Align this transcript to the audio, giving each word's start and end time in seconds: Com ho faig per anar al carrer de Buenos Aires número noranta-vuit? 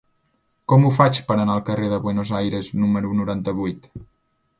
Com 0.71 0.85
ho 0.87 0.91
faig 0.95 1.19
per 1.27 1.35
anar 1.35 1.57
al 1.57 1.61
carrer 1.67 1.89
de 1.91 1.99
Buenos 2.05 2.31
Aires 2.39 2.71
número 2.85 3.13
noranta-vuit? 3.21 3.87